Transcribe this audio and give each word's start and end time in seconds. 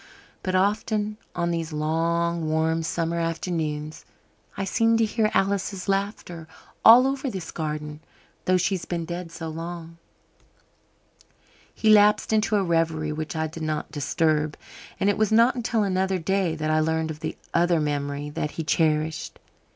But 0.41 0.55
often, 0.55 1.17
on 1.35 1.51
these 1.51 1.71
long 1.71 2.49
warm 2.49 2.81
summer 2.81 3.17
afternoons, 3.19 4.03
I 4.57 4.65
seem 4.65 4.97
to 4.97 5.05
hear 5.05 5.29
Alice's 5.35 5.87
laughter 5.87 6.47
all 6.83 7.05
over 7.05 7.29
this 7.29 7.51
garden; 7.51 7.99
though 8.45 8.57
she's 8.57 8.83
been 8.85 9.05
dead 9.05 9.31
so 9.31 9.47
long." 9.49 9.99
He 11.71 11.91
lapsed 11.91 12.33
into 12.33 12.55
a 12.55 12.63
reverie 12.63 13.13
which 13.13 13.35
I 13.35 13.45
did 13.45 13.61
not 13.61 13.91
disturb, 13.91 14.57
and 14.99 15.07
it 15.07 15.19
was 15.19 15.31
not 15.31 15.53
until 15.53 15.83
another 15.83 16.17
day 16.17 16.55
that 16.55 16.71
I 16.71 16.79
learned 16.79 17.11
of 17.11 17.19
the 17.19 17.37
other 17.53 17.79
memory 17.79 18.31
that 18.31 18.49
he 18.57 18.63
cherished. 18.63 19.37